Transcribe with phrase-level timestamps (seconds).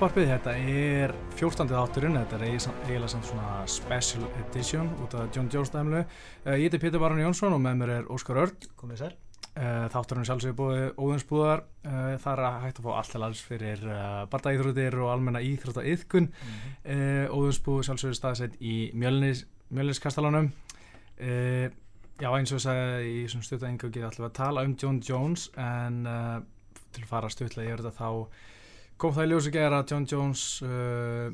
[0.00, 1.66] Tapparpið, þetta er 14.
[1.68, 5.98] þátturinn, þetta er eiginlega samt svona special edition út af John Jones dæmlu.
[6.46, 8.64] Uh, ég heiti Pétur Baran Jónsson og með mér er Óskar Örd.
[8.80, 9.10] Komið sæl.
[9.50, 13.82] Uh, þátturinn sjálfsögur búið óðinsbúðar, uh, það er að hægt að fá alltaf alls fyrir
[14.32, 16.30] bardaíþrótir og almenna íþróttaiðkun.
[16.30, 17.34] Mm -hmm.
[17.36, 20.48] Óðinsbúð sjálfsögur staðsett í Mjölniskastalanum.
[21.20, 25.50] Já, eins og ég sagði í svona engöngið ætlum við að tala um John Jones
[25.58, 26.08] en
[26.88, 28.24] til að fara stutlega yfir þetta þá
[29.00, 31.30] kom það í ljósi gera að John Jones uh,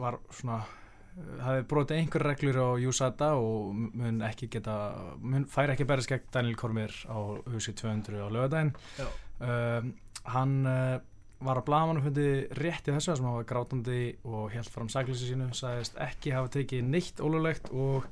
[0.00, 4.76] var svona uh, hafi brotið einhver reglur á USADA og mun ekki geta
[5.20, 7.18] mun fær ekki berðis gegn Daniel Cormier á
[7.52, 8.72] husi 200 á lögadaginn
[9.04, 9.90] uh,
[10.32, 10.96] hann uh,
[11.44, 14.88] var að blaman og fundi rétt í þessu sem hann var grátandi og held fram
[14.92, 18.06] sæklisi sínu, sagðist ekki hafa tekið neitt ólulegt og,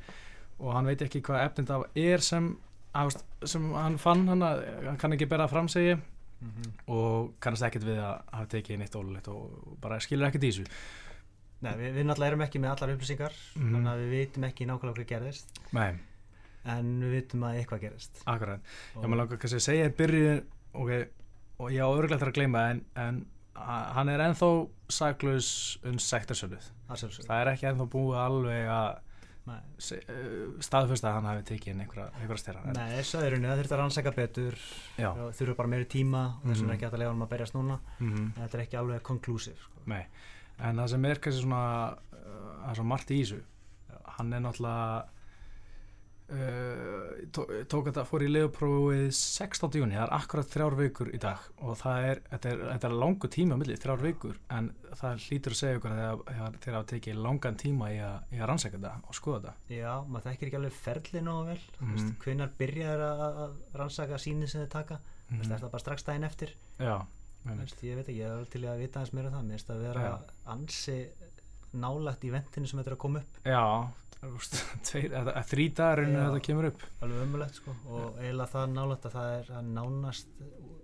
[0.61, 2.53] og hann veit ekki hvað efnind af er sem,
[3.49, 5.97] sem hann fann hann, hann kann ekki bera framsegi
[6.43, 6.71] mm -hmm.
[6.97, 10.67] og kannast ekkert við að hafa tekið neitt ólulegt og bara skilur ekkert í þessu
[11.63, 13.75] Nei, við, við náttúrulega erum ekki með allar upplýsingar mm -hmm.
[13.75, 15.93] þannig að við veitum ekki nákvæmlega hvað gerðist Nei.
[16.65, 18.61] en við veitum að eitthvað gerðist Akkurat,
[18.95, 21.07] já maður langar kannski að segja í byrjun okay,
[21.59, 24.51] og ég á örglega þarf að gleyma en, en hann er enþá
[24.89, 29.12] saglus um sektarsöluð það er ekki enþá búið alveg að
[30.63, 34.59] staðfyrst að hann hafi tekið einhverja styrra Nei, þessu öðrunni, það þurft að rannsæka betur
[35.39, 37.57] þurfu bara meiri tíma og þess vegna er ekki hægt að lega hann að berjast
[37.57, 37.79] núna.
[37.99, 38.29] Mm -hmm.
[38.37, 39.83] þetta er ekki alveg konklusív sko.
[40.59, 43.41] en það sem er kannski svona uh, það er svo margt í Ísu
[44.17, 45.05] hann er náttúrulega
[46.33, 47.27] Uh,
[47.69, 49.75] tók þetta, fór í leðuprófið 16.
[49.77, 52.97] júni, það er akkurat þrjár vikur í dag og það er, þetta er, þetta er
[53.03, 56.23] langu tíma á milli, þrjár vikur, en það hlýtur að segja ykkur að
[56.65, 59.77] þeir hafa tekið langan tíma í að, að rannsækja þetta og skoða þetta.
[59.77, 62.15] Já, maður þekkir ekki alveg ferlið nógu vel, mm -hmm.
[62.25, 65.53] hvenar byrjar að rannsækja síni sem þið taka, mm -hmm.
[65.53, 66.57] er það bara strax daginn eftir?
[66.79, 66.97] Já,
[67.43, 69.71] Vist, ég veit ekki, ég er til að vita aðeins mér um það, mér finnst
[69.75, 70.13] að vera Já.
[70.53, 70.99] ansi
[71.73, 73.41] nálagt í vendinu sem þetta er að koma upp.
[73.49, 73.65] Já,
[75.51, 76.85] þrý dagar en þetta kemur upp.
[77.03, 80.43] Alveg umulett sko og eiginlega það nálægt að það er nánast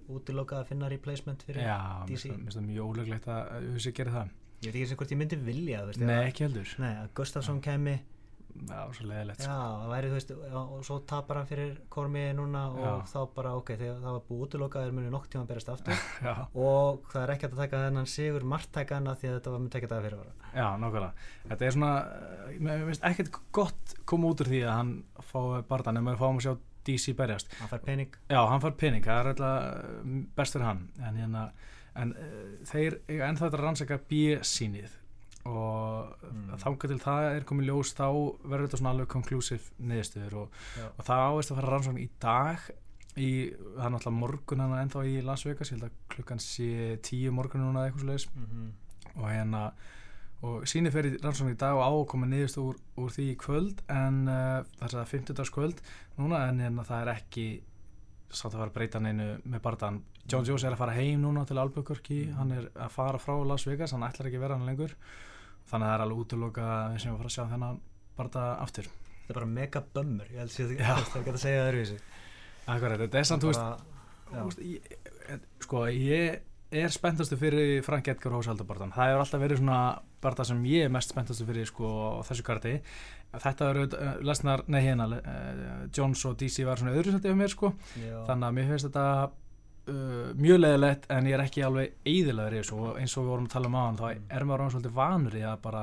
[0.08, 1.78] útilokað að finna replacement fyrir já,
[2.08, 4.36] DC Já, mér finnst það mjög óleglegt að þessi gerir það.
[4.58, 6.70] Ég veit ekki eins og hvort ég myndi vilja Nei, ekki heldur.
[6.82, 7.98] Nei, að Gustafsson kemi
[8.68, 9.58] Já, svo leiðilegt Já, sko.
[9.82, 12.92] það væri, þú veist, og svo tapar hann fyrir kormiði núna og Já.
[13.12, 16.02] þá bara, ok, þegar það var búið útlokað er munið nokk tíma að berast aftur
[16.68, 19.96] og það er ekkert að taka þennan sigur margtækana því að þetta var mjög tekjað
[19.98, 21.26] að fyrir ára Já, nákvæmlega.
[21.48, 21.92] Þetta er svona,
[22.48, 24.92] eh, mér finnst ekkert gott koma út úr því að hann
[25.28, 26.54] fái barðan en maður fáum að sjá
[26.88, 27.52] DC berjast.
[27.60, 28.14] Hann fær pening.
[28.32, 31.42] Já, hann fær pening, það er alltaf best fyrir hann en, hérna,
[31.94, 34.96] en uh, þeir, en það er að rannsaka B-sínið
[35.46, 36.56] og mm.
[36.62, 38.08] þángar til það er komið ljós þá
[38.42, 40.58] verður þetta svona alveg konklusív neðstöður og,
[40.90, 42.66] og það áveist að fara rannsókn í dag
[43.18, 43.30] í,
[43.76, 47.32] það er náttúrulega morgun hann ennþá í Las Vegas, ég held að klukkan sé tíu
[47.34, 48.68] morgun núna eða eitthvað sluðis mm -hmm.
[49.14, 49.62] og hérna
[50.48, 54.28] og síni fer í rannsókn í dag og ákoma neðust úr, úr því kvöld en
[54.28, 55.82] uh, það er það 50 dags kvöld
[56.18, 57.46] núna en hérna það er ekki
[58.30, 61.44] samt að fara að breyta neinu með barndan John Jones er að fara heim núna
[61.48, 64.68] til Albuquerque, hann er að fara frá Las Vegas, hann ætlar ekki að vera hann
[64.68, 64.94] lengur.
[65.68, 67.78] Þannig að það er alveg útloka við sem við fara að sjá þennan
[68.18, 68.90] bara aftur.
[69.22, 71.98] Þetta er bara mega bömmur ég held að það geta að segja það öðruvísi.
[72.68, 74.92] Akkurat, þetta er samt, þú veist ég,
[75.64, 76.38] sko, ég
[76.68, 79.78] er spenntastu fyrir Frank Edgar Hósaldabartan það hefur alltaf verið svona
[80.20, 81.90] barta sem ég er mest spenntastu fyrir sko
[82.28, 82.74] þessu karti.
[83.32, 87.38] Þetta eru uh, lesnar, nei hérna uh, Jones og DC var svona öðru sætti af
[87.38, 87.72] mér sko.
[87.96, 89.06] Þannig að mér finnst þetta
[89.88, 92.78] uh, mjög leðilegt en ég er ekki alveg eiðilegur í þessu.
[92.78, 94.30] Og eins og við vorum að tala um aðan þá mm.
[94.38, 95.82] er maður ráðan svolítið vanur í að bara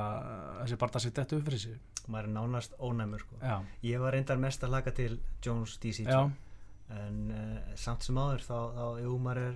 [0.61, 1.83] þessi það sé dættu upp fyrir sig.
[2.05, 3.37] Maður er nánast ónæmur sko.
[3.41, 3.55] Já.
[3.89, 8.57] ég var reyndar mest að laga til Jones DC en uh, samt sem áður þá,
[8.75, 9.55] þá jú maður er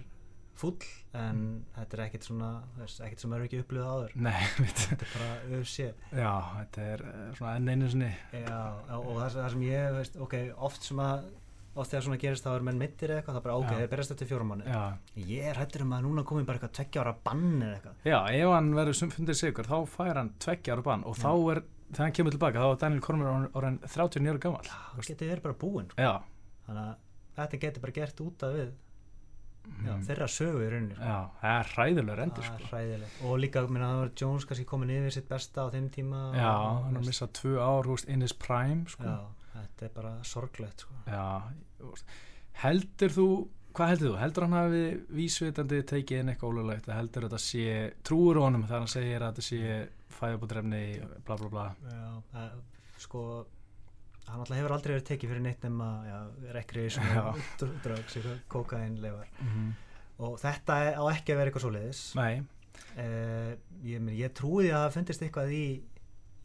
[0.60, 0.80] full
[1.16, 1.60] en mm.
[1.76, 2.50] þetta er ekkert svona
[2.80, 4.16] ekkert sem maður ekki upplöðið áður.
[4.26, 4.42] Nei,
[4.80, 8.10] þetta er bara öfsið Já, þetta er uh, svona enn einu sinni.
[8.34, 8.58] Já,
[8.98, 10.36] og það, það sem ég veist, ok,
[10.70, 11.30] oft sem að
[11.76, 14.14] oft þegar svona gerist þá er menn mittir eða eitthvað er bara ok, er berast
[14.16, 14.78] eftir fjórum manni
[15.30, 18.18] ég er hættur um að núna komið bara eitthvað tveggja ára bann eða eitthvað já,
[18.40, 21.24] ef hann verður fundið sigur þá fær hann tveggja ára bann og já.
[21.24, 21.64] þá er,
[21.94, 25.48] þegar hann kemur tilbaka þá er Daniel Cormier orðin 39 ára gammal það getur verið
[25.48, 26.14] bara búinn sko.
[26.68, 26.94] þannig að
[27.40, 28.70] þetta getur bara gert út af við
[29.70, 30.06] já, mm.
[30.08, 31.08] þeirra sögu í rauninni sko.
[31.08, 33.10] já, það er hræðilega rendur sko.
[33.30, 36.54] og líka, minna, það var Jones kannski komin yfir sitt besta á þeim tíma já,
[36.86, 39.20] hann missað tvö ár húst in his prime sko.
[39.62, 41.00] Þetta er bara sorglegt sko.
[41.08, 41.26] já,
[42.64, 43.30] heldur þú
[43.76, 44.16] hvað heldur þú?
[44.24, 44.84] Heldur hann hafi
[45.16, 47.70] vísvitandi tekið inn eitthvað ólulegt heldur þetta sé,
[48.06, 49.78] trúur honum þegar hann segir að þetta sé
[50.20, 50.84] fæðabútrefni
[51.28, 52.10] bla bla bla Já,
[52.42, 52.60] að,
[53.00, 53.24] sko
[54.30, 55.90] hann alltaf hefur aldrei verið tekið fyrir neitt nema
[56.56, 56.88] rekri,
[57.86, 58.18] drögs,
[58.52, 59.70] kokain, levar mm -hmm.
[60.28, 63.54] og þetta á ekki að vera eitthvað svo leiðis uh,
[63.84, 65.66] ég, ég trúi að það fundist eitthvað í,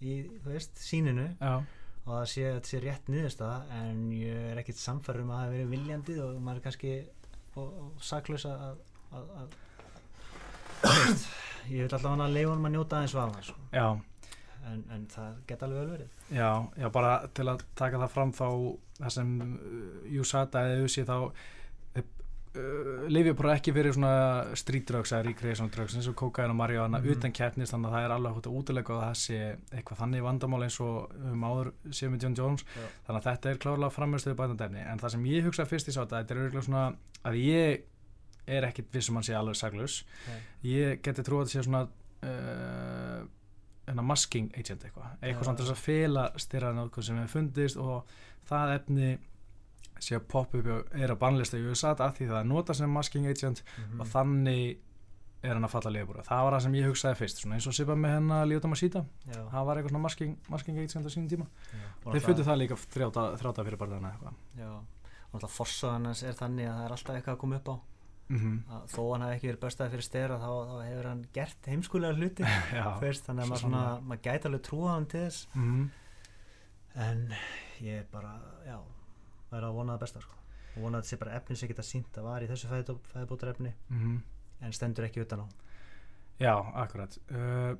[0.00, 0.14] í
[0.44, 1.64] veist, síninu Já.
[2.04, 5.70] Og það sé, sé rétt niðurst en ég er ekkit samfærum að það hefur verið
[5.72, 6.94] viljandi og maður er kannski
[7.54, 8.82] og, og saklaus að,
[9.14, 9.54] að, að
[10.84, 11.28] veist,
[11.70, 13.56] ég vil alltaf að leifa hann að njóta aðeins vafa sko.
[14.68, 18.32] en, en það geta alveg vel verið já, já, bara til að taka það fram
[18.36, 18.46] þá
[19.00, 19.34] það sem
[20.14, 21.16] Júsata eða Usi þá
[22.58, 27.04] uh, lifið bara ekki fyrir svona streetdrugs eða drugs eins og kokain og marihuana mm
[27.04, 27.16] -hmm.
[27.16, 29.38] utan keppnist þannig að það er alveg hótt að útilega og það sé
[29.72, 32.64] eitthvað þannig vandamál eins og um áður séum við John Jones.
[32.64, 32.86] Já.
[33.06, 34.80] þannig að þetta er klárlega framhersluðu bætandefni.
[34.80, 37.82] En það sem ég hugsa fyrst í sáta þetta er auðvitað svona að ég
[38.46, 40.04] er ekkit vissum hann sé alveg saglus
[40.62, 41.88] ég geti trú að þetta sé svona
[42.22, 45.16] uh, masking agent eitthvað.
[45.22, 48.04] Eitthvað svona þess að fela styrraðan sem hefur fundist og
[48.48, 49.18] það efni
[50.00, 53.26] sé að og er að bannlista í USA að því það er nota sem masking
[53.26, 54.00] agent mm -hmm.
[54.00, 54.78] og þannig
[55.44, 56.24] er hann að falla liðbúra.
[56.24, 59.04] Það var það sem ég hugsaði fyrst svona eins og Sipa með hennar Líóta Masíta
[59.28, 61.46] það var eitthvað svona masking, masking agent á sínum tíma
[62.04, 64.70] þeir fyrir það líka þrjáta fyrir barðana eitthvað Já,
[65.28, 67.76] og alltaf forsaðan er þannig að það er alltaf eitthvað að koma upp á
[68.28, 68.86] mm -hmm.
[68.94, 72.44] þó hann hafi ekki verið börstað fyrir stera þá, þá hefur hann gert heimskulega hluti
[73.02, 75.88] fyrst, þannig að maður, svona, maður gæti alveg trúa hann til þess mm -hmm.
[76.94, 77.34] en
[77.80, 78.78] ég bara, já
[79.50, 80.36] það er að vona það besta sko.
[80.74, 82.70] og vona að þetta sé bara efnin sem geta sínt að var í þessu
[83.12, 84.20] fæðbótarefni mm -hmm.
[84.66, 85.46] en stendur ekki utan á
[86.40, 87.76] Já, akkurat uh,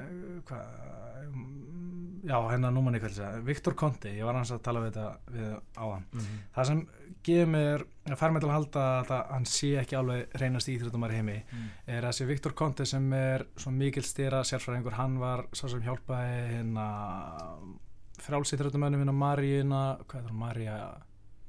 [0.00, 4.80] uh, hvað um, já, hennar númann í kvælsa Viktor Konti, ég var hans að tala
[4.80, 6.40] við þetta við á hann mm -hmm.
[6.54, 6.86] það sem
[7.22, 7.84] gefur mér,
[8.16, 11.68] fær mér til að halda að hann sé ekki alveg reynast íþjóttumar heimi mm.
[11.86, 15.82] er að sé Viktor Konti sem er svo mikil styrra sérfræðingur, hann var svo sem
[15.84, 16.86] hjálpaði hérna
[18.24, 20.76] frálsýttröndumönnum hérna Maríuna hvað er það, Maríja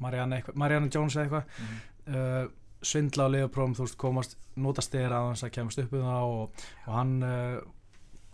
[0.01, 2.15] Marianne, Marianne Jones eða eitthvað mm -hmm.
[2.15, 2.51] uh,
[2.81, 6.23] svindla á liðaprófum þú veist komast, notast þér að hans að kemast upp um það
[6.23, 7.61] og, og hann uh,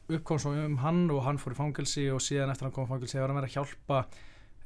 [0.07, 2.92] uppkom svo um hann og hann fór í fangilsi og síðan eftir hann kom í
[2.94, 4.06] fangilsi var hann verið að hjálpa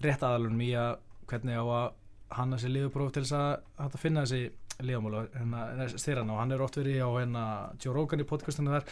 [0.02, 0.98] rétt aðalunum í að
[1.30, 1.90] hvernig á að
[2.38, 4.52] hann þessi liðapróf til þess að, að finna þessi
[4.82, 7.44] liðamólu hérna, styrran og hann er ótt verið á hérna
[7.82, 8.86] Joe Rogan í podcastinu þar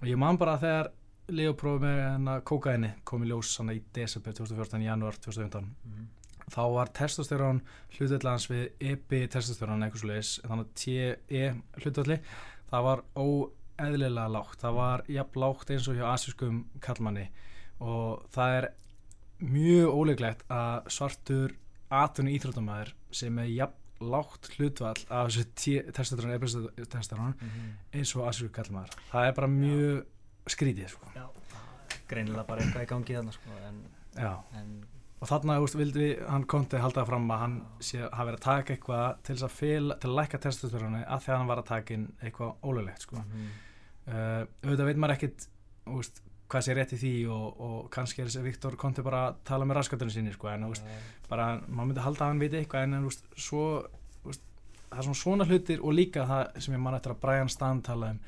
[0.00, 0.90] og ég man bara að þegar
[1.28, 6.08] leoprófi með hennar kókaini kom í ljós í desember 2014, janúar 2015 mm
[6.50, 7.62] þá var testosterón
[7.96, 11.42] hlutallans við epi-testosterón eitthvað sluðis, þannig TE
[11.82, 12.18] hlutalli,
[12.70, 17.26] það var óeðlilega lágt, það var jafn lágt eins og hjá asískum kallmanni
[17.80, 18.70] og það er
[19.40, 21.58] mjög óleiklegt að svartur
[21.90, 23.76] atunni íþróttamæður sem er jafn
[24.10, 25.44] lágt hlutvall af þessu
[25.92, 27.72] testosterón epi-testosterón mm -hmm.
[27.92, 31.12] eins og asískum kallmann það er bara mjög ja skrítið sko.
[32.08, 33.82] greinilega bara eitthvað í gangi þannig sko, en,
[34.58, 34.72] en
[35.20, 38.46] og þarna úst, vildi hann konti halda fram að hann sé að hafa verið að
[38.46, 41.68] taka eitthvað til að, fela, til að læka testosteroni að því að hann var að
[41.70, 43.16] taka inn eitthvað ólulegt sko.
[43.20, 43.50] mm -hmm.
[44.14, 45.46] uh, auðvitað veit maður ekkit
[45.98, 49.36] úst, hvað sé rétt í því og, og kannski er þessi Viktor konti bara að
[49.44, 50.72] tala með raskatunum sinni sko, en
[51.28, 53.64] bara maður myndi halda að hann veit eitthvað en, en svo
[54.90, 57.82] það er svona svona hlutir og líka það sem ég man eftir að Brian Stann
[57.86, 58.20] tala um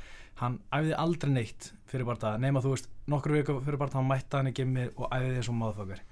[0.42, 4.38] hann æfði aldrei neitt fyrir barndag nema þú veist, nokkru viku fyrir barndag hann mætti
[4.38, 6.02] hann í gimmir og æfði því svona maðurfokkar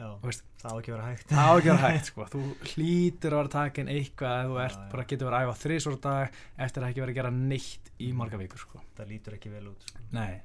[0.00, 1.26] það á ekki vera hægt.
[1.30, 4.84] það á ekki vera hægt, sko, þú hlýtir að vera takin eitthvað að þú ert,
[4.92, 8.12] bara getur verið að æfa þrísvara dag eftir að ekki verið að gera neitt í
[8.16, 8.80] marga vikur, sko.
[8.96, 10.04] Það lítur ekki vel út sko.
[10.16, 10.40] nei.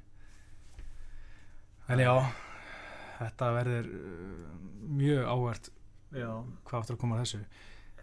[1.86, 2.12] En já,
[3.20, 4.52] þetta verður uh,
[4.98, 5.72] mjög áhvert
[6.10, 7.42] hvað áttur að koma að þessu.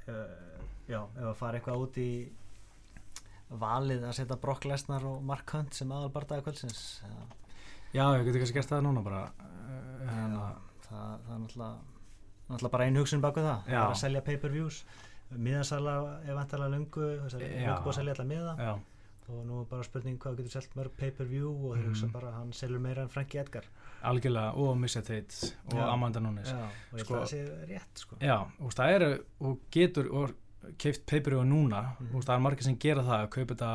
[0.03, 0.52] Uh,
[0.89, 2.09] já, ef að fara eitthvað út í
[3.61, 6.83] valið að setja Brock Lesnar og Mark Hunt sem aðal barndagi kvöldsins
[7.93, 10.45] Já, ég geti kannski gert það núna bara Já, hérna.
[10.87, 11.73] það, það er náttúrulega,
[12.47, 14.79] náttúrulega bara einu hugsun baka það það er að selja pay-per-views
[15.33, 18.73] miðasala er vantarlega lungu lungu búið að selja alltaf miða Já.
[19.29, 22.13] og nú er bara spurning hvað getur selgt mörg pay-per-view og þeir hugsa mm.
[22.17, 23.69] bara hann selur meira en Frankie Edgar
[24.03, 25.85] Algjörlega, og Missa Tate og Já.
[25.87, 28.17] Amanda Nunes Já, og sko, það sé rétt sko.
[28.19, 29.11] Já, og það eru
[29.47, 30.33] og getur og
[30.79, 32.11] keift pay-per-view núna mm.
[32.13, 33.71] veist, það er margir sem gera það að kaupa þetta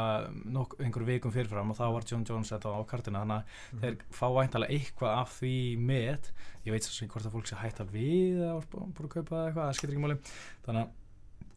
[0.84, 3.82] einhverju vikum fyrirfram og þá var John Jones þetta á kartina þannig að mm.
[3.82, 5.56] þeir fá væntalega eitthvað af því
[5.90, 6.30] með
[6.64, 9.42] ég veit svo sem hvort að fólk sé hægt að við að búin að kaupa
[9.44, 10.18] eitthvað, það skilur ekki máli
[10.66, 10.96] þannig að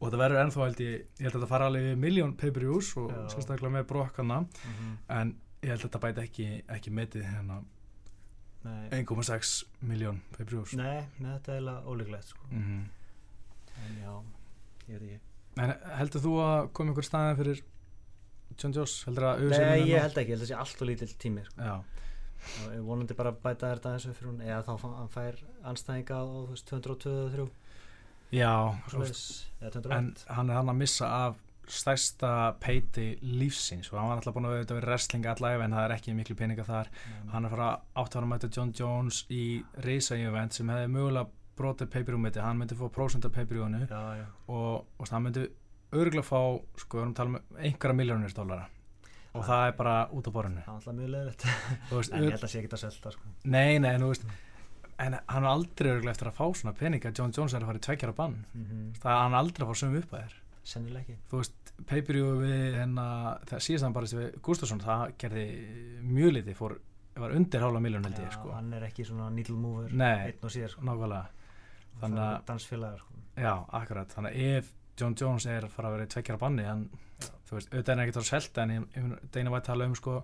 [0.02, 3.12] og þetta verður ennþá held ég ég held að þetta fara alveg miljón pay-per-views og
[3.14, 3.20] Já.
[3.36, 4.96] sérstaklega með brokkana mm -hmm.
[5.20, 6.48] en ég held að þetta bæti ekki,
[6.78, 7.62] ekki metið hérna
[8.64, 12.46] 1,6 miljón pay-per-views Nei, nei, þetta er eiginlega ólíklegt sko.
[14.92, 15.30] Ég veit ekki
[15.60, 17.64] En heldur þú að koma ykkur staðin fyrir
[18.60, 19.02] John Joss?
[19.12, 21.80] Nei, ég held ekki, ég held að það sé allt og lítill tími sko.
[22.62, 26.26] og vonandi bara að bæta þetta þessu fyrir hún, eða þá hann fær anstæðinga á
[26.72, 27.50] 223
[28.32, 28.54] Já,
[28.96, 31.40] veist, en hann er hann að missa af
[31.72, 35.86] stærsta peiti lífsins og hann var alltaf búin að auðvitað verið wrestling allavega en það
[35.86, 37.30] er ekki miklu peninga þar mm.
[37.36, 39.44] hann er fara átt að fara að mæta John Jones í
[39.86, 45.10] Risa event sem hefði mögulega brotið pay-per-view-meti, hann myndi fá prósent af pay-per-view-unu og, og
[45.10, 45.48] það myndi
[45.92, 46.40] örgulega fá,
[46.80, 48.70] sko, við erum að tala um einhverja miljónir dólara
[49.32, 50.62] og það er bara út á borðinu.
[50.66, 51.46] Það er alltaf mjög leðilegt
[52.16, 53.34] en ég held að sé ekki það selta sko.
[53.44, 54.26] nei, nei, nú veist
[55.02, 57.72] en hann er aldrei örgulega eftir að fá svona pening að John Jones er að
[57.72, 58.38] fara í tveikjara bann.
[58.54, 58.88] Mm -hmm.
[59.02, 60.36] það er hann aldrei að fá sömu upp að þér
[60.72, 61.18] sennileg ekki.
[61.32, 65.46] Þú veist, pay-per-view við hennar, það síðast hann bara við Gustafsson, það gerði
[66.06, 66.78] mjög liti fór,
[67.16, 68.52] var undir hálfa miljón held ég sko.
[68.56, 71.26] hann er ekki svona needle mover nei, nákvæmlega
[72.00, 73.20] þannig að dansfélagar sko.
[73.36, 74.72] já, akkurat, þannig að ef
[75.02, 76.88] John Jones er að fara að vera í tveikjara banni en
[77.48, 80.18] þú veist, auðvitað er ekki það selta en Deina vært að tala um sko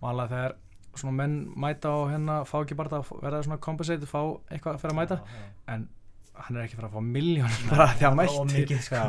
[0.00, 0.58] vanlega þegar
[0.98, 4.82] svona menn mæta og hérna fá ekki bara að verða svona compensate fá eitthvað að
[4.82, 5.50] fyrir að mæta já, já.
[5.74, 5.88] en
[6.40, 9.04] hann er ekki að fara að fá miljón bara því að mætti sko.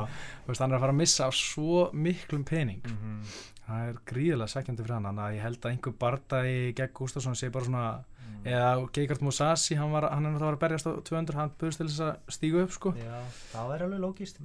[0.47, 3.35] veist, hann er að fara að missa á svo miklum pening mm -hmm.
[3.67, 7.35] það er gríðilega sækjandi fyrir hann þannig að ég held að einhver barndagi gegn Gustafsson
[7.35, 8.03] sé bara svona.
[8.45, 11.89] Eða Geikart Musashi, hann, var, hann er náttúrulega að berjast á 200, hann búist til
[11.89, 12.93] þess að stígu upp sko.
[12.97, 13.17] Já,
[13.51, 14.41] það er alveg lógist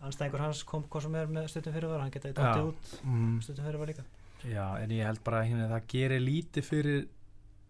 [0.00, 3.34] anstæðingur hans kom hvað sem er með stundum fyrirvar hann geta eitthvað út mm.
[3.44, 4.04] stundum fyrirvar líka.
[4.48, 7.02] Já, en ég held bara að það gerir lítið fyrir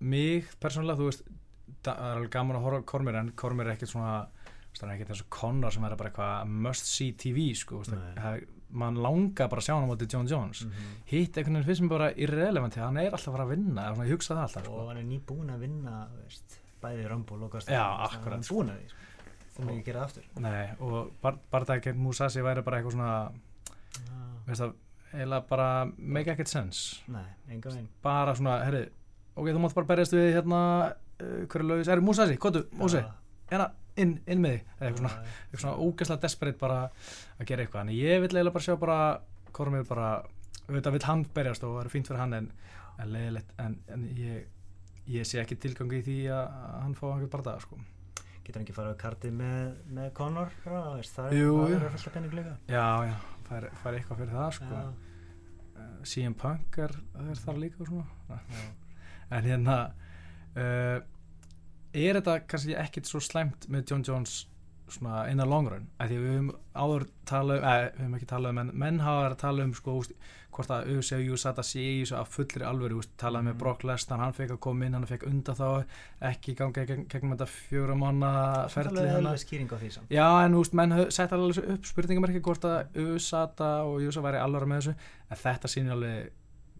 [0.01, 1.25] mig persónulega, þú veist
[1.81, 4.15] það er alveg gaman að horfa Kormir en Kormir er ekkert svona
[4.77, 8.99] það er ekkert eins og Conor sem er bara must see TV sko, það, mann
[9.03, 10.65] langar bara að sjá hann á móti John Jones.
[10.65, 10.97] Mm -hmm.
[11.07, 14.12] hitt einhvern veginn finnst mér bara irrelevant hann er alltaf að fara að vinna, ég
[14.12, 14.73] hugsa það alltaf sko.
[14.73, 18.79] og hann er nýbúin að vinna veist, bæði Römbul og Gustaf hann er búin að
[18.79, 18.97] því sko.
[19.57, 20.25] Þú mjög gera aftur.
[20.39, 24.31] Nei, og bar, barndagi gegn Musashi væri bara eitthvað svona ah.
[24.47, 24.75] veist það,
[25.12, 27.03] eiginlega bara make ekkert sense.
[27.09, 27.61] Nei,
[28.03, 28.89] bara svona, herri,
[29.35, 33.03] ok, þú mátt bara berjast við hérna, uh, hverju lögis, er Musashi, kvotu, Musi,
[33.50, 35.12] hérna inn, inn með því, eitthvað svona,
[35.47, 37.82] eitthvað svona ógeðslega desperate bara að gera eitthvað.
[37.85, 38.99] En ég vil eiginlega bara sjá bara,
[39.56, 40.11] Kormir bara
[40.68, 42.50] auðvitað vil hann berjast og það er fínt fyrir hann en,
[43.02, 44.44] en leiðilegt, en, en ég,
[45.11, 47.80] ég sé ekki tilgangi í því að hann fá einhvern barndaga, sko.
[48.40, 50.54] Getur hann ekki farið á karti með, með Conor?
[50.64, 52.56] Það er alltaf penning líka.
[52.70, 53.16] Já, já,
[53.49, 54.82] það er eitthvað fyrir það sko.
[55.76, 57.88] uh, CM Punk er, er þar líka
[59.30, 59.76] en hérna
[60.56, 60.99] uh,
[61.94, 64.44] er þetta kannski ekkit svo slæmt með John Jones
[65.30, 68.61] innan long run, af því við höfum áður talað, eða við höfum ekki talað um
[68.62, 69.94] en menn hafa verið að tala um sko,
[70.50, 73.61] hvort að UCU Júsata sé í þessu að fullri alveg talaði með mm.
[73.61, 75.68] Brock Lesnar, hann fekk að koma inn hann fekk undan þá,
[76.30, 78.32] ekki ganga gegn, gegnum þetta fjóra manna
[78.73, 79.30] ferli er
[79.94, 80.11] samt.
[80.11, 84.66] Já, en úst, menn setja alveg upp spurningamerki hvort að Júsata og Júsa væri alveg
[84.73, 86.35] með þessu, en þetta sýnir alveg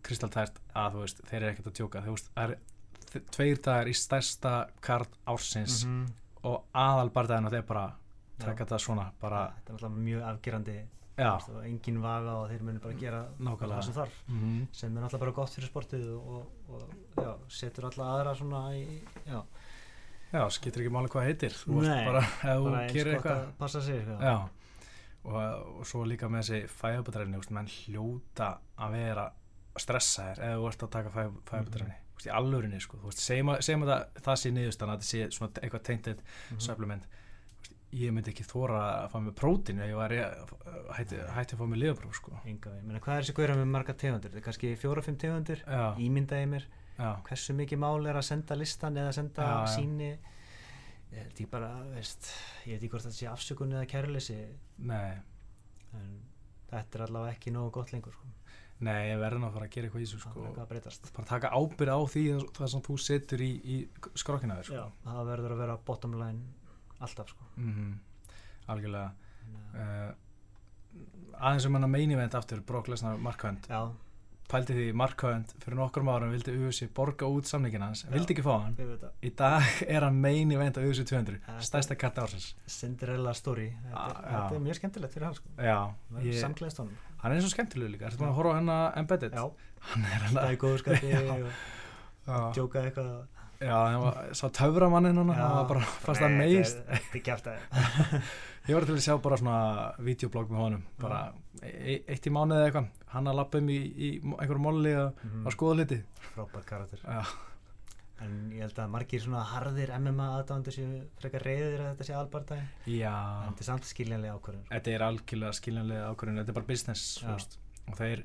[0.07, 2.59] kristaltært að veist, þeir eru ekkert að tjóka það er
[3.11, 6.13] tveir dagar í stærsta kart ársins mm -hmm.
[6.43, 7.87] og aðal barndagina þeir bara
[8.39, 10.79] taka þetta svona bara ja, þetta er alltaf mjög afgerandi
[11.21, 14.69] og engin vaga og þeir munu bara gera það sem þarf mm -hmm.
[14.73, 19.03] sem er alltaf bara gott fyrir sportið og, og já, setur alltaf aðra svona í
[19.27, 19.43] já,
[20.33, 24.07] já skiptir ekki máli hvað heitir þú Nei, bara, bara eins gott að passa sig
[24.07, 24.49] já.
[25.23, 29.33] Og, og svo líka með þessi fæðabætræðinni menn hljóta að vera
[29.77, 32.10] stressaðir eða þú ert að taka fæðabætræðinni mm -hmm.
[32.29, 33.01] Í allurinni sko.
[33.15, 35.23] segjum að það, það sé niðurstann að það sé
[35.63, 36.61] eitthvað teintet mm -hmm.
[36.67, 37.09] supplement
[37.91, 40.13] ég myndi ekki þóra að fá mig prótin ef ég var
[40.95, 42.37] hætti, hætti að fá mig liðapróf sko.
[42.45, 44.31] hvað er þessi góðra með marga tegundir?
[44.31, 45.65] þetta er kannski fjóra-fimm tegundir
[45.99, 46.67] ímyndaði mér
[47.01, 47.17] Já.
[47.27, 50.11] hversu mikið mál er að senda listan eða senda Já, síni
[51.11, 52.31] ég held ég bara veist,
[52.67, 54.39] ég veit ekki hvort þetta sé afsökun eða kærleysi
[55.99, 56.13] en
[56.71, 58.31] þetta er allavega ekki nógu gott lengur sko.
[58.81, 61.11] Nei, ég verði náttúrulega að gera eitthvað í þessu sko.
[61.17, 62.23] bara taka ábyrð á því
[62.57, 63.77] það sem þú setur í, í
[64.23, 64.85] skrokkina þér sko.
[65.05, 66.41] það verður að vera bottom line
[67.01, 68.39] alltaf sko mm -hmm.
[68.73, 69.13] algjörlega
[69.75, 70.11] uh,
[71.41, 73.69] aðeins um hann að meini vend aftur Brock Lesnar Markhönd
[74.51, 78.05] pælti því Markhönd fyrir nokkur árum vildi USA borga út samningin hans.
[78.11, 78.77] Vildi ekki fá hann.
[79.23, 82.53] í dag er hann meini vend á USA 200 ja, stærsta katt ársins.
[82.67, 83.71] Cinderella story.
[83.87, 85.55] Þetta, ah, þetta er mjög skemmtilegt fyrir hann sko.
[87.21, 89.37] Hann er svo skemmtileg líka, þetta er að horfa á hennar embedded?
[89.37, 89.75] Já.
[89.91, 91.13] hann er hann að góðu skatti
[92.31, 93.11] og djóka eitthvað.
[93.61, 96.81] Já, það var svo töframannin hann, það var bara fast að meist.
[96.89, 97.59] Þetta er kæft að
[98.71, 99.61] Ég var til að sjá bara svona
[100.07, 101.21] videoblog með honum, bara
[101.67, 105.09] e eitt í mánuði eða eitthvað, hann að lappa um í, í einhverju molli að
[105.09, 105.55] mm -hmm.
[105.57, 105.99] skoða liti.
[106.35, 107.03] Frábært karakter.
[107.03, 107.25] Já.
[108.21, 112.15] En ég held að margir svona harðir MMA aðdándur séu frekar reyðir að þetta sé
[112.15, 112.63] albartæg.
[112.87, 113.17] Já.
[113.17, 114.67] En þetta er samt skiljanlega ákvörðun.
[114.71, 117.59] Þetta er algjörlega skiljanlega ákvörðun, þetta er bara business, þú veist.
[117.89, 118.25] Og þeir,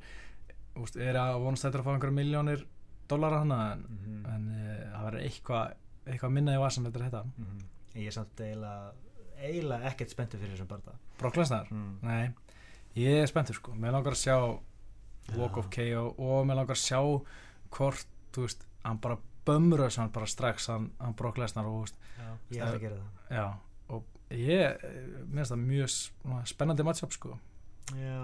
[0.76, 2.68] þú veist, er að vonast þetta að fá einhverju miljónir
[3.08, 4.36] dólar hana en, mm -hmm.
[4.36, 5.74] en uh, það verður eitthvað
[6.06, 7.66] eitthva minnaði vasan þetta þetta mm -hmm.
[7.96, 8.92] ég er samt eiginlega
[9.50, 11.70] eiginlega ekkert spenntið fyrir þessum barnda Brock Lesnar?
[11.72, 11.94] Mm.
[12.06, 12.64] Nei,
[13.00, 14.38] ég er spenntur sko, mér langar að sjá
[15.36, 17.00] Walk of KO og mér langar að sjá
[17.76, 21.88] hvort, þú veist, hann bara þess að hann bara strax hann, hann Brock Lesnar og
[21.90, 23.38] já, ég ætla að gera það.
[23.38, 23.46] Já,
[23.94, 24.86] og ég
[25.30, 25.96] minnst það mjög
[26.50, 27.38] spennandi matchup sko.
[27.94, 28.20] Já.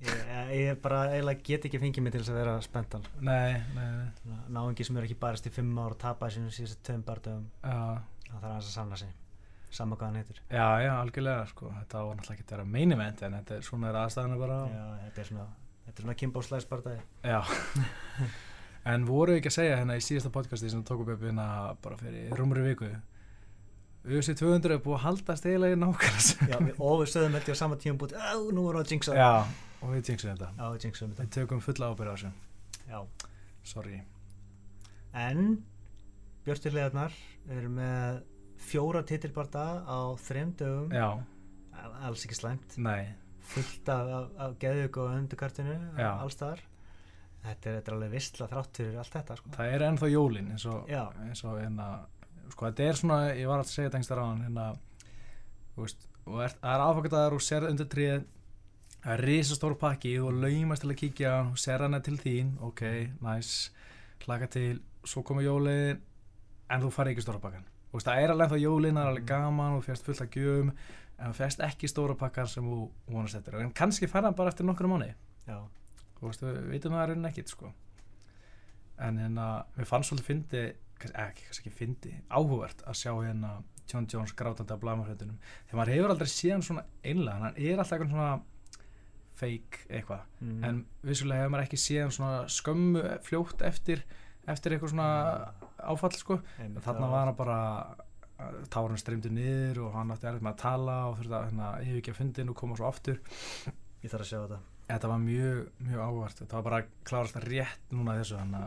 [0.00, 0.20] Ég,
[0.56, 3.88] ég bara eiginlega get ekki fengið mig til þess að vera spenntal nei, nei,
[4.24, 4.38] nei.
[4.48, 7.98] náðungi sem er ekki barist í fimm ár og tapa sínum síðust tveim barndöfum það
[8.30, 9.10] þarf að samla sig
[9.70, 10.42] saman hvað hann heitir.
[10.50, 11.70] Já, já, algjörlega sko.
[11.78, 14.60] Þetta var náttúrulega ekki að vera main event en þetta er svona er aðstæðana bara
[14.70, 15.48] já, þetta er svona,
[16.00, 17.40] svona barndagi já.
[18.90, 21.46] En voru ekki að segja hérna í síðasta podcasti sem tókum upp hérna
[21.84, 22.88] bara fyrir rúmri viku
[24.08, 27.76] USA 200 er búið að haldast eiginlega í nákvæmst Já, við sögum þetta á sama
[27.76, 28.14] tíum búið
[28.56, 29.16] nú erum við að jinxa.
[29.18, 29.32] Já,
[29.82, 30.48] og við jinxum þetta.
[30.56, 31.26] Já, við jinxum þetta.
[31.26, 32.30] Við tökum fulla ábyrða á þessu.
[32.88, 33.28] Já.
[33.68, 34.00] Sorry.
[35.12, 35.42] En
[36.46, 37.18] Björnstyrlegarnar
[37.52, 38.22] eru með
[38.60, 40.94] fjóra titilbarta á þrem dögum.
[40.94, 41.08] Já.
[42.04, 42.76] Alls ekki slæmt.
[42.78, 43.12] Nei.
[43.50, 46.66] Fullt af, af, af geðug og undukartinu allstaðar
[47.40, 49.50] Þetta er, þetta er alveg vissla þrátt fyrir allt þetta sko.
[49.54, 51.86] Það er ennþá jólin eins og, eins og hérna
[52.52, 54.66] sko þetta er svona, ég var alltaf að segja einhverstað á hann hérna,
[55.80, 58.26] er, það er aðfokkataðar og sér undir tríð
[59.00, 62.84] það er risastór pakki og laumast til að kíkja og sér hana til þín ok,
[63.24, 63.72] nice,
[64.26, 66.02] hlaka til svo koma jólin
[66.70, 69.28] en þú fari ekki stóra pakkan og það er alveg ennþá jólin, það er alveg
[69.30, 70.72] gaman og férst fullt að gjöfum
[71.20, 73.58] en þú férst ekki stóra pakkar sem þú vonast eftir.
[73.60, 75.10] En kannski fara bara eftir nokkru mánu
[76.20, 77.72] þú veist, við veitum það að raunin ekkit sko.
[79.00, 80.62] En hérna, við fannst svolítið fyndi
[81.08, 83.54] ekki, kannski ekki fyndi, áhugavert að sjá hérna
[83.90, 87.94] John Jones grátandi af blæmarhundunum þegar maður hefur aldrei síðan svona einlega, hann er alltaf
[87.96, 88.34] eitthvað svona
[89.40, 90.58] fake eitthvað, mm.
[90.68, 94.04] en vissulega hefur maður ekki síðan svona skömmu fljótt eftir,
[94.48, 95.10] eftir eitthvað svona
[95.90, 96.40] áfall sko,
[96.80, 97.60] þarna var hann bara
[98.72, 102.00] tárun streymdi niður og hann átti erfitt með að tala og þurfti að hérna, hefur
[102.00, 103.18] ekki að fundin og koma svo aftur.
[104.00, 104.60] Ég þarf að sjá þetta.
[104.90, 108.64] Þetta var mjög, mjög áhvert þetta var bara klárast að rétt núna þessu þannig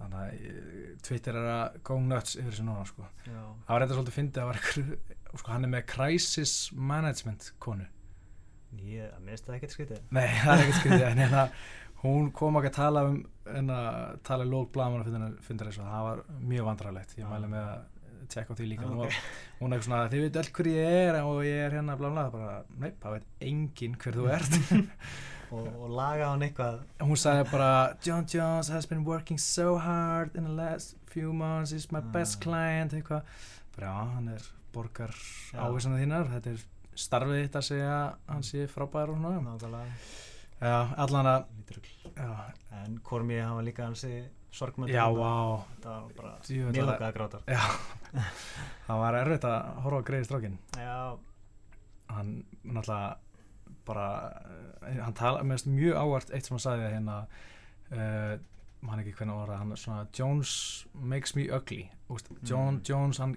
[0.00, 3.08] að eh, Twitter er að go nuts yfir þessu núna sko.
[3.24, 7.88] það var reynda svolítið að finna að sko, hann er með crisis management konu.
[8.78, 11.40] Ég minnst það ekkert skritið Nei, það er ekkert skritið en hérna,
[12.02, 15.08] hún kom ekki að tala um en að tala í lók blaman og
[15.42, 16.20] finna þessu það var
[16.52, 17.88] mjög vandræðilegt ég mæli með að
[18.30, 18.86] tjekka á því líka.
[18.86, 19.18] Okay.
[19.60, 22.28] hún er svona, þið veit öll hver ég er og ég er hérna bla bla,
[22.32, 24.58] bara, nei, það veit enginn hver þú ert.
[25.50, 26.76] Og, og laga hann eitthvað.
[27.02, 27.70] Hún sagði bara
[28.06, 31.72] John Jones has been working so hard in the last few months.
[31.74, 32.12] He's my ah.
[32.14, 33.26] best client eitthvað.
[33.74, 35.10] Bara já, hann er borgar
[35.58, 36.30] ávísanu þínar.
[36.36, 36.62] Þetta er
[36.94, 37.98] starfið þitt að segja
[38.30, 39.90] hann sé frábær og svona
[40.60, 41.48] já, allan að
[42.80, 45.62] en Kormi var líka hansi sorgmöndur já, wow.
[45.82, 47.62] það var bara langaði grátar já,
[48.86, 51.00] það var erfitt að horfa á greiði strákin já.
[52.10, 52.30] Hann
[52.66, 53.18] náttúrulega
[53.86, 54.06] bara,
[54.88, 57.20] eh, hann tala mjög ávart eitt sem hann sagði hérna
[57.94, 58.34] uh,
[58.88, 61.84] hann ekki hvernig orða hann svona Jones makes me ugly.
[62.10, 62.82] Úst, John mm.
[62.88, 63.36] Jones hann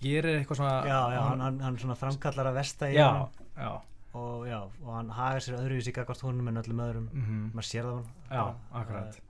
[0.00, 3.08] gerir eitthvað svona já, já, hann, hann, hann svona framkallar að vesta í já,
[3.54, 3.70] já
[4.12, 7.08] og já, og hann hagar sér öðruvísi gagvart húnum en öllum öðrum.
[7.12, 7.54] Mm -hmm.
[7.54, 9.20] maður sér það hann já, akkurat.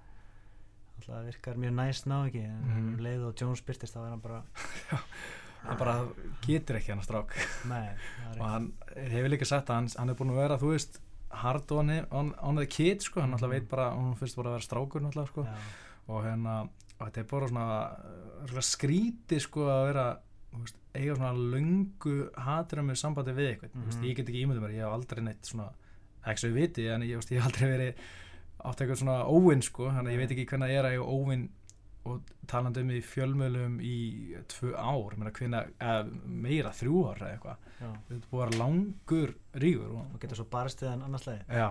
[1.07, 2.45] það virkar mjög næst ná ekki?
[2.45, 3.01] En mm -hmm.
[3.01, 4.43] leið og Jones byrtist þá er hann bara
[5.66, 6.09] hann bara
[6.47, 7.31] getur ekki hann að strák.
[7.69, 7.88] Nei,
[8.38, 11.73] og hann hefur líka sagt að hann, hann er búin að vera þú veist hard
[11.73, 14.66] on, on, on the kid sko, hann alltaf veit bara hann fyrst voru að vera
[14.66, 15.47] strákur alltaf, sko.
[16.09, 16.69] og hérna
[17.01, 17.69] og þetta er bara svona,
[18.51, 20.07] svona skríti sko að vera
[20.52, 24.08] veist, eiga svona lungu hatrum með sambandi við eitthvað mm -hmm.
[24.08, 25.70] ég get ekki ímyndið mér, ég hef aldrei neitt svona
[26.26, 27.94] ekki svo ég viti en ég, veist, ég hef aldrei verið
[28.60, 31.00] átt eitthvað svona óvinn sko þannig að ég veit ekki hvernig það er að ég
[31.00, 31.48] er óvinn
[32.08, 33.96] og talandi um því fjölmjölum í
[34.50, 35.64] tvö ár, hvena,
[36.24, 37.66] meira þrjú ár eða eitthvað.
[37.80, 39.34] Þetta er búið að vera langur
[39.64, 41.68] ríkur og getur svo barst eða annars leið já.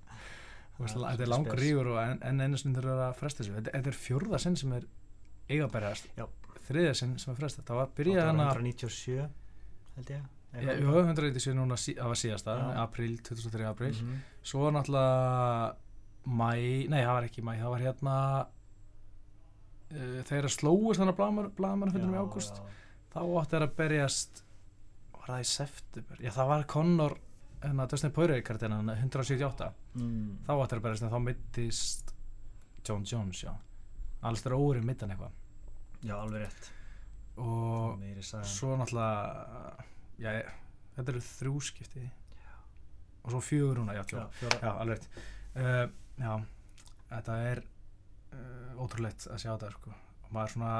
[0.76, 3.56] Þetta er langur ríkur og en, en einu snund þurfa að fresta þessu.
[3.56, 4.88] Þetta, þetta er fjörða sinn sem er
[5.48, 6.10] eigabæriðast
[6.66, 9.28] þriðja sinn sem er fresta það var byrjað hana 197
[9.96, 14.20] held ég Já, 197 núna það var síðasta, april, 2003 april mm -hmm.
[14.42, 15.76] svo náttúrulega
[16.24, 18.16] mæ, nei það var ekki mæ það var hérna
[19.90, 22.60] uh, þegar slóist þannig að blagamannafundinum í ágúst
[23.12, 24.42] þá átti það að berjast
[25.12, 26.20] var það í september?
[26.20, 27.18] Já það var Conor
[27.62, 30.38] hérna Dustin Poirier kartina 178 mm.
[30.46, 32.14] þá átti það að berjast en þá mittist
[32.86, 33.52] John Jones já.
[34.22, 35.32] Alls þeirra óri mittan eitthvað
[36.06, 36.70] já alveg rétt.
[37.36, 38.00] Og
[38.48, 39.76] svo náttúrulega
[40.22, 40.30] já
[40.96, 42.04] þetta eru þrjúskipti.
[43.26, 44.26] Og svo fjögur húnna já, já,
[44.62, 45.24] já alveg rétt.
[45.56, 45.86] Uh,
[46.20, 46.32] já,
[47.10, 47.64] þetta er
[48.36, 49.92] uh, ótrúleitt að sjá þetta sko.
[50.26, 50.72] og maður svona,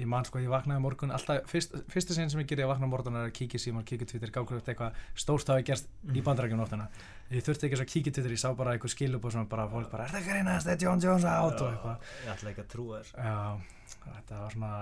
[0.00, 2.74] ég man sko, ég vaknaði morgun alltaf, fyrst, fyrsta sen sem ég ger ég að
[2.74, 6.14] vakna morgun er að kíkja síman, kíkja Twitter, gákur eitthvað stórt hafi gerst mm.
[6.14, 6.88] í bandarækjum nóttuna
[7.32, 9.90] ég þurfti ekki að kíkja Twitter, ég sá bara eitthvað skilub og svona bara fólk
[9.92, 12.08] bara, er það ekki reynast, þetta er John Jones átt og eitthvað.
[12.24, 13.36] ég ætla ekki að trúa þess já,
[14.06, 14.72] þetta var svona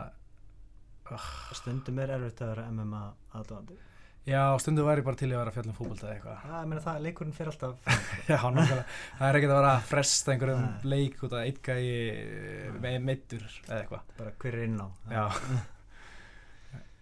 [1.12, 1.28] uh.
[1.58, 3.04] stundum er erfitt að vera MMA
[3.38, 3.78] aðdóðandi
[4.28, 6.40] Já, stundu væri bara til að vera fjallum eða eitthvað.
[6.44, 7.86] Já, ég meina það, leikurinn fyrir alltaf.
[8.28, 8.36] Já.
[8.42, 10.82] Það er ekkert að vera að fresta einhverjum Nei.
[10.92, 14.10] leik út af eitthvað í meittur eða eitthvað.
[14.18, 14.88] Bara hver er inn á.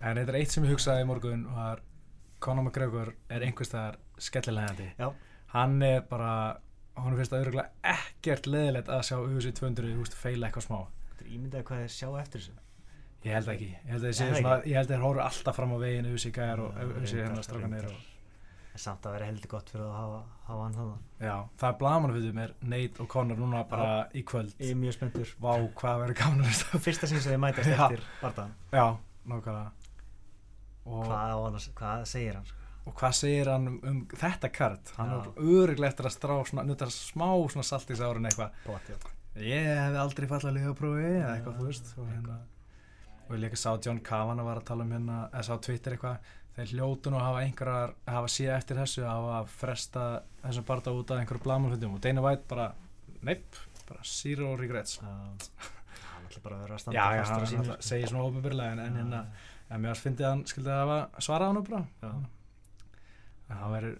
[0.06, 1.80] En þetta er eitt sem ég hugsaði í morgun var
[2.44, 4.90] Conor McGregor er einhverstaðar skellilegandi.
[5.00, 5.08] Já.
[5.54, 6.60] Hann er bara,
[7.00, 10.78] hann finnst að auðvitað ekkert leðilegt að sjá UFC 200, þú veist, feila eitthvað smá.
[11.16, 12.56] Þetta er ímyndað hvað þið sjá eftir þessu.
[13.24, 16.76] Ég held ekki, ég held að þeir hóru alltaf fram á veginn auðvitað gæðar og
[16.76, 17.86] auðvitað hérna strákanir.
[18.76, 20.18] Samt að vera heldur gott fyrir að hafa,
[20.50, 24.22] hafa hann þannig Já, það er blamanfjöðu með Nate og Conor núna bara Já, í
[24.28, 24.52] kvöld.
[24.60, 25.32] Ég er mjög spenntur.
[25.40, 25.50] Vá,
[25.80, 28.84] hvað verður gaman Fyrsta sín sem þið mætast eftir barndagan Já,
[29.32, 29.72] nákvæmlega.
[30.84, 32.54] Hvað, hvað segir hann?
[32.86, 34.92] Og hvað segir hann um, um þetta kart?
[35.00, 39.66] Hann er öruglega eftir að strá svona, smá svona salt í þessu árun eitthvað Ég
[39.68, 42.36] hef aldrei fallað að liða prófi eða eitthvað, þú veist og hérna
[43.26, 45.96] og ég líka sá John Kavan að vara að tala um hérna eða sá Twitter
[45.96, 50.04] eitthvað þeir hljótu nú að hafa einhverjar að hafa síða eftir þessu að hafa fresta
[50.44, 52.68] þessum barnda út af einhverju blamulhundum og Dana White bara
[53.26, 55.00] neip, bara zero regrets.
[55.02, 55.36] Hann
[56.28, 58.82] ætla bara að vera að standa já, já, hann ætla að segja svona ofinbyrlega en,
[58.86, 59.22] en hérna,
[59.68, 62.12] en mér finnst hann skildið að hafa svarað hann upp bara
[63.46, 63.98] það verður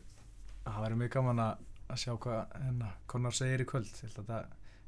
[0.66, 3.92] það verður mjög gaman að sjá hvað hérna Conor segir í kvöld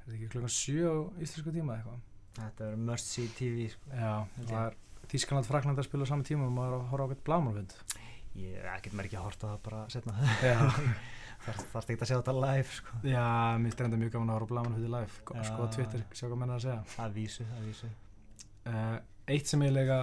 [0.08, 2.04] þetta er ekki klukkan 7 á íslensku tíma eitthvað?
[2.38, 3.90] Þetta er must see TV sko.
[3.92, 4.12] Já,
[4.48, 4.76] það er
[5.08, 7.76] Þískland Frakland að spila á saman tíma og maður horfa á eitthvað blámarfund
[8.38, 12.34] Ég ekkert mér ekki að horfa það bara setna Það þarfst ekki að sjá þetta
[12.34, 12.96] live sko.
[13.06, 13.26] Já,
[13.62, 15.36] mér strendur mjög gaman að horfa á blámarfundi live sko.
[15.38, 16.80] Á Twitter, sjá hvað menna að segja.
[17.04, 17.90] Að vísu, að vísu.
[18.68, 18.96] Uh,
[19.28, 19.98] Eitt sem ég lega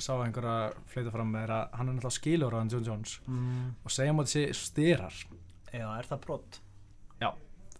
[0.00, 3.18] sá einhverja fleita fram er að hann er náttúrulega skilur á hann John Jones.
[3.28, 3.70] Mm.
[3.84, 5.16] og segja mútið sé styrar
[5.70, 6.60] Já, er það brott?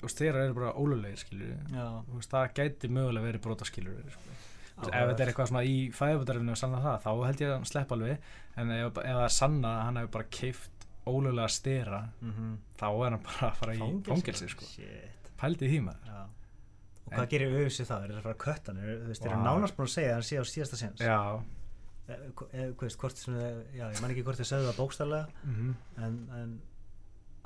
[0.01, 4.37] Já þeirra eru bara ólulegir skilur það gæti mögulega verið brota skilur sko.
[4.89, 7.69] ef þetta er eitthvað svona í fæðabötarfinu og sanna það, þá held ég að hann
[7.69, 12.33] slepp alveg en ef, það er sanna að hann hefur bara keift ólulega styrra mm
[12.33, 12.59] -hmm.
[12.81, 14.69] þá er hann bara að fara í fóngilsi sko.
[15.41, 18.03] pældi í híma og hvað en, gerir auðvitað það?
[18.05, 18.83] er það að fara að kötta hann?
[18.83, 21.21] þú veist, það er nánast búin að segja að hann sé á síðasta séns já
[22.09, 22.15] e,
[22.53, 23.23] e, hvort, hvort,
[23.75, 26.05] já, ég man ekki hvort þið sögðu það bókstallega mm -hmm.
[26.05, 26.61] en, en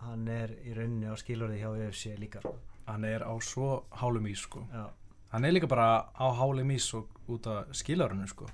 [0.02, 2.54] hann er í rauninni á skilorði hjá UFC líka sko.
[2.86, 4.64] hann er á svo hálum ís sko.
[5.32, 8.48] hann er líka bara á hálum ís út af skilorðinu sko.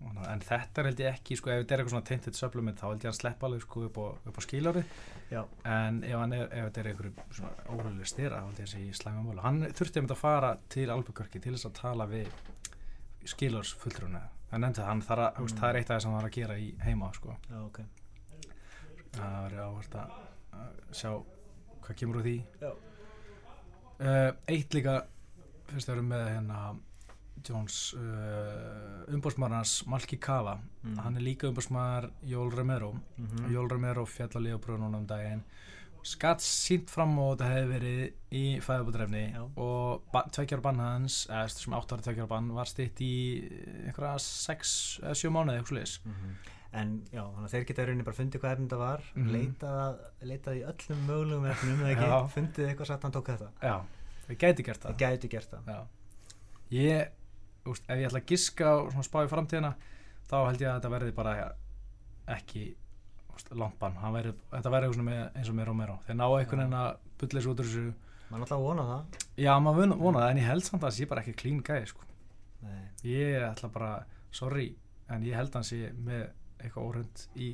[0.00, 2.88] en þetta er held ég ekki sko, ef þetta er eitthvað svona tinted supplement þá
[2.88, 4.84] held ég að hann sleppa alveg sko, upp á, á skilorði
[5.32, 8.84] en ef, er, ef þetta er eitthvað svona óhullu styrra þá held ég að það
[8.90, 12.28] sé slæma mál hann þurfti að fara til Albuquerque til þess að tala við
[13.26, 14.22] skilorðsfulltrúna
[14.54, 15.58] en endur hann þar að, mm.
[15.58, 17.36] það er eitt af það sem hann var að gera í heima sko.
[17.50, 17.86] Já, okay.
[19.16, 20.16] það er áherslu að
[20.94, 21.10] sjá
[21.86, 22.36] hvað kemur úr því.
[23.96, 25.00] Uh, eitt líka
[25.70, 26.58] fyrst að vera með hérna
[27.46, 30.58] Jones uh, umbórsmarnars Malki Kava.
[30.82, 30.98] Mm.
[31.04, 32.92] hann er líka umbórsmar Jól Romero.
[32.92, 33.52] Mm -hmm.
[33.54, 35.44] Jól Romero fjall að liða brunum um daginn.
[36.02, 39.24] Skatt sínt fram og þetta hefði verið í fæðabútrefni
[39.56, 43.42] og tveikjar bann hans eða sem áttari tveikjar bann var stitt í
[43.86, 48.18] einhverja 6-7 mánuði eitthvað slúðis mm -hmm en já, þannig að þeir geta rauninni bara
[48.18, 49.34] fundið hvað efnum þetta var mm -hmm.
[49.34, 50.00] leitað,
[50.30, 53.50] leitað í öllum mögulegum efnum eða ekki, fundið eitthvað satt hann tók þetta.
[53.62, 53.76] Já,
[54.26, 54.96] þeir gæti gert það.
[54.96, 55.70] Þeir gæti gert það.
[55.74, 55.86] Já.
[56.70, 57.08] ég,
[57.66, 59.74] úst, ef ég ætla að giska og spá í framtíðina
[60.26, 61.52] þá held ég að þetta verði bara
[62.26, 62.64] ekki
[63.34, 64.88] úst, langt bann verið, þetta verði
[65.34, 67.94] eins og með Romero þeir ná einhvern veginn að bylla þessu út úr þessu.
[68.26, 69.20] Maður alltaf vona það.
[69.38, 71.86] Já, maður vona það, en ég held samt að það sé bara ekki klín gæði
[71.86, 72.02] sko.
[73.06, 74.74] ég ætla bara, sorry
[75.12, 76.24] en ég held að það sé með
[76.66, 77.50] eitthvað óhund í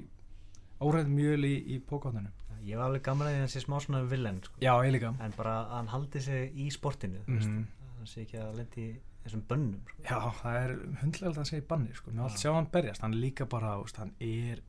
[0.82, 2.32] óhund mjöl í, í pókóttunum
[2.66, 4.58] ég var alveg gaman að því að það sé smá svona villen sko.
[4.62, 7.64] já, ég líka en bara að hann haldi sig í sportinu mm -hmm.
[7.96, 8.86] hann sé ekki að lendi
[9.24, 10.02] þessum bönnum sko.
[10.08, 12.10] já, það er hundlega að segja banni sko.
[12.10, 14.62] mér átt sjá hann berjast, hann líka bara veist, hann er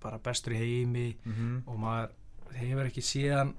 [0.00, 1.62] bara bestur í heimi mm -hmm.
[1.66, 2.10] og maður
[2.52, 3.54] hefur ekki síðan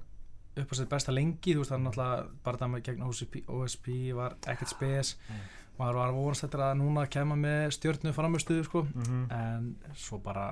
[0.56, 3.86] upp á sér besta lengi, þú veist, hann alltaf bara það með gegn OSP, OSP
[4.14, 5.34] var ekkert spes ja
[5.78, 8.82] maður var vonast að núna kemja með stjórnu framistuðu sko.
[8.86, 9.24] Mm -hmm.
[9.38, 10.46] en svo bara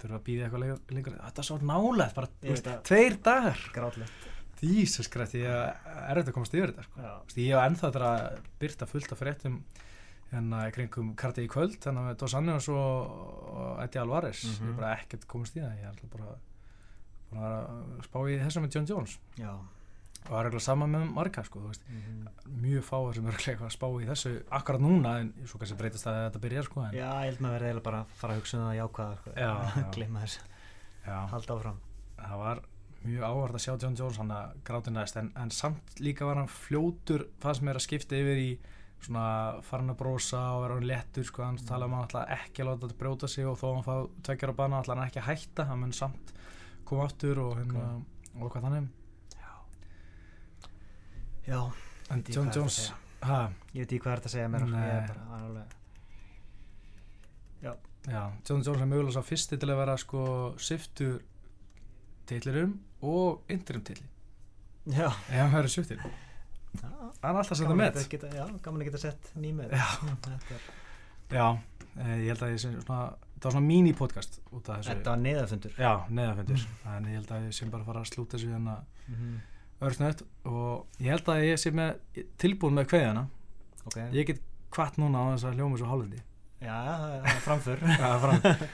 [0.00, 3.60] þurfa að býða eitthvað lengur þetta er svo nálega, bara veist, tveir dagar.
[4.56, 7.00] Dísus grætt ég er auðvitað að komast yfir þetta sko.
[7.36, 9.62] ég hef ennþá þetta að byrta fullt af fréttum
[10.32, 14.44] hérna kringum karti í kvöld þannig að Dos Anjos og Eddie Alvarez.
[14.44, 14.64] Mm -hmm.
[14.64, 16.36] ég er bara ekkert komast í það ég er bara,
[17.30, 19.18] bara að spá í þessum með John Jones.
[19.36, 19.52] Já
[20.26, 22.52] og það er eiginlega sama með marga sko, mm -hmm.
[22.66, 26.06] mjög fáar sem eru eitthvað að spá í þessu akkurat núna en svo kannski breytist
[26.06, 28.58] að þetta byrjar sko, Já, ég held maður verið eiginlega bara að fara að hugsa
[28.58, 30.40] um það jákvæða sko, glima þessu.
[31.06, 31.78] Halda áfram.
[32.16, 32.62] Það var
[33.06, 36.40] mjög áhvert að sjá John Jones hann að gráti næst en, en samt líka var
[36.40, 38.50] hann fljótur það sem er að skipta yfir í
[39.06, 41.66] svona farin að brosa og vera hann lettur sko, hann mm.
[41.68, 44.56] tala um hann alltaf ekki að láta þetta brjóta sig og þó hann fá tveggjara
[44.58, 46.32] bana alltaf hann ekki að hætta, hann mun samt
[46.86, 48.40] koma áttur og, hérna, okay.
[48.40, 48.88] og hvað þannig
[51.46, 51.60] Já,
[52.10, 53.38] en John Jones ha?
[53.70, 55.64] Ég veit ekki hvað er þetta að segja mér sko, er bara
[57.62, 57.72] Já,
[58.10, 60.24] Já John Jones er mögulega svo fyrsti til að vera sko
[60.58, 61.20] siftur
[62.26, 62.74] tillirum
[63.06, 64.08] og interim tilli
[64.90, 65.06] Já.
[65.06, 68.02] Ef hann verður siftir Það er alltaf að setja með
[68.40, 69.86] Já, gaman að geta sett nýmið Já,
[71.30, 73.02] Já eh, ég held að ég sé svona
[73.36, 76.86] það var svona mini-podcast Þetta var neðafundur Já, neðafundur, mm.
[76.96, 78.80] en ég held að ég sem bara fara að slúta þessu hérna.
[79.06, 79.44] Mm -hmm
[79.84, 83.26] örsnögt og ég held að ég sé með tilbúin með kveðjana
[83.84, 84.08] okay.
[84.16, 86.22] ég get kvart núna á þess að hljóma svo hálfandi
[86.64, 87.82] já, það er framför.
[88.00, 88.68] Já, framför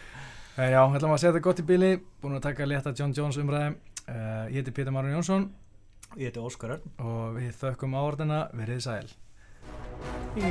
[0.56, 3.72] já, held að maður setja gott í bíli búin að taka leta John Jones umræði
[3.72, 5.48] uh, eh, ég heiti Pítur Marun Jónsson.
[6.18, 6.94] Ég heiti Óskar Örn.
[7.00, 9.08] Og við þökkum áordina verið sæl.
[10.36, 10.44] Í,